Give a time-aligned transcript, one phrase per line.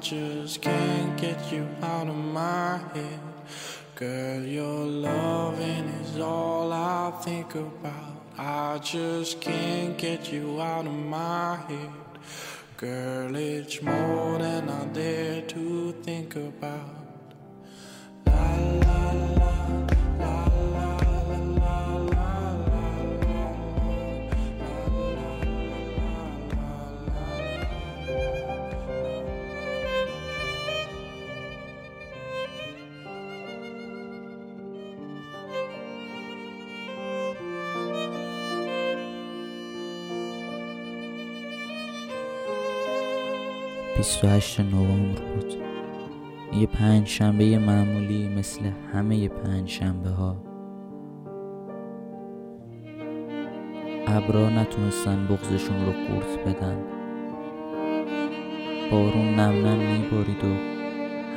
[0.00, 3.20] just can't get you out of my head.
[3.94, 8.16] Girl, your loving is all I think about.
[8.38, 11.90] I just can't get you out of my head.
[12.78, 16.99] Girl, it's more than I dare to think about.
[44.00, 45.54] 28 نوامبر بود.
[46.60, 48.60] یه پنج شنبه معمولی مثل
[48.92, 50.36] همه پنج شنبه ها
[54.06, 56.76] ابرا نتونستن بغزشون رو قورت بدن.
[58.90, 60.54] بارون نم نم میبارید و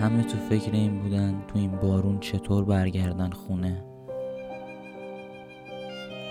[0.02, 3.86] همه تو فکر این بودن تو این بارون چطور برگردن خونه.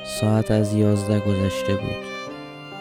[0.05, 2.13] ساعت از یازده گذشته بود.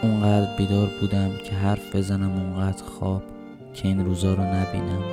[0.03, 3.23] اونقدر بیدار بودم که حرف بزنم اونقدر خواب.
[3.73, 5.03] که این روزا رو نبینم.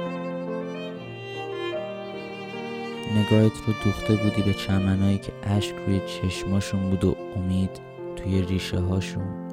[3.16, 7.70] نگاهت رو دوخته بودی به چمنایی که اشک روی چشماشون بود و امید
[8.16, 9.48] توی ریشه هاشون.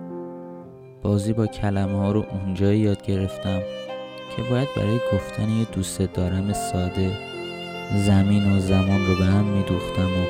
[1.01, 3.59] بازی با کلمه ها رو اونجایی یاد گرفتم
[4.35, 7.17] که باید برای گفتن یه دوست دارم ساده
[8.05, 10.25] زمین و زمان رو به هم میدوختم و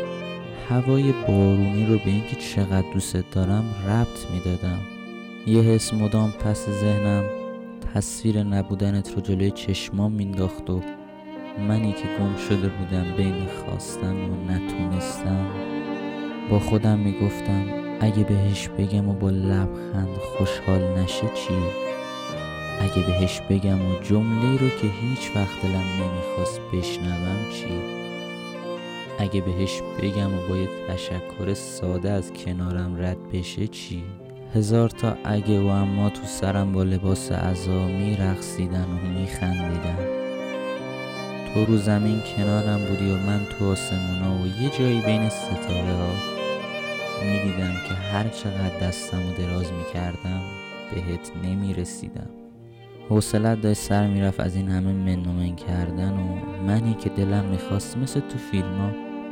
[0.70, 4.80] هوای بارونی رو به اینکه چقدر دوست دارم ربط می‌دادم.
[5.48, 7.24] یه حس مدام پس ذهنم
[7.96, 10.82] تصویر نبودنت رو جلوی چشمام مینداخت و
[11.68, 15.48] منی که گم شده بودم بین خواستن و نتونستم
[16.50, 17.66] با خودم می‌گفتم
[18.00, 21.54] اگه بهش بگم و با لبخند خوشحال نشه چی؟
[22.82, 27.82] اگه بهش بگم و جمله رو که هیچ وقت دلم نمی‌خواست بشنوم چی؟
[29.20, 34.04] اگه بهش بگم و با یه تشکر ساده از کنارم رد بشه چی؟
[34.54, 39.98] هزار تا اگه و اما تو سرم با لباس عزا می رقصیدن و می خندیدن
[41.54, 46.36] تو رو زمین کنارم بودی و من تو آسمونا و یه جایی بین ستاره ها
[47.26, 50.42] می دیدم که هر چقدر دستم و دراز می کردم
[50.96, 52.30] بهت نمی رسیدم
[53.10, 56.36] حوصلت داشت سر می‌رفت از این همه منومن کردن و
[56.68, 58.92] منی که دلم می‌خواست مثل تو فیلم ها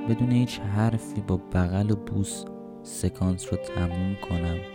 [0.10, 2.44] بدون هیچ حرفی با بغل و بوس
[2.84, 4.73] سکانس رو تموم کنم.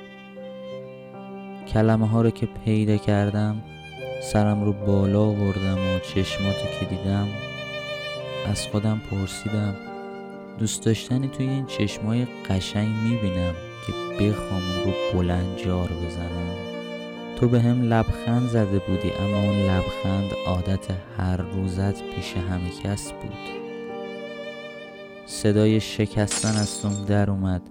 [1.75, 3.63] کلمه ها رو که پیدا کردم
[4.23, 7.29] سرم رو بالا آوردم و چشماتو که دیدم
[8.47, 9.75] از خودم پرسیدم
[10.59, 13.55] دوست داشتنی توی این چشمای قشنگ می‌بینم
[13.87, 13.93] که
[14.25, 16.79] بخوام رو بلند جار بزنم؟
[17.37, 20.87] تو به هم لبخند زده بودی اما اون لبخند عادت
[21.19, 23.33] هر روزت پیش همه کس بود.
[25.27, 27.63] صدای شکستن از توم در اومد.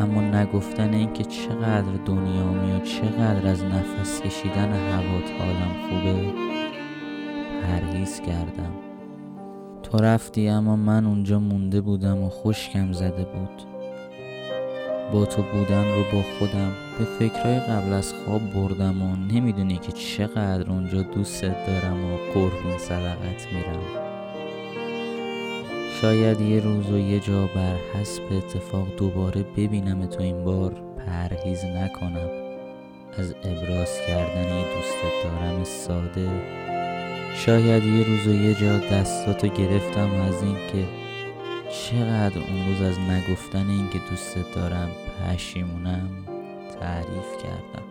[0.00, 6.32] اما نگفتن اینکه چقدر دنیا و چقدر از نفس کشیدن هوات حالم خوبه
[7.62, 8.72] پرهیز کردم
[9.82, 13.62] تو رفتی اما من اونجا مونده بودم و خشکم زده بود.
[15.12, 19.92] با تو بودن رو با خودم به فکرهای قبل از خواب بردم و نمی‌دونی که
[19.92, 24.05] چقدر اونجا دوستت دارم و قربون صدقت میرم.
[26.00, 30.72] شاید یه روز و یه جا بر حسب اتفاق دوباره ببینم تو این بار
[31.06, 32.30] پرهیز نکنم.
[33.18, 36.28] از ابراز کردن یه دوست دارم ساده.
[37.34, 40.84] شاید یه روز و یه جا دستاتو گرفتم از این که
[41.72, 44.90] چقدر اون روز از نگفتن اینکه دوست دارم
[45.20, 46.10] پشیمونم
[46.80, 47.85] تعریف کردم.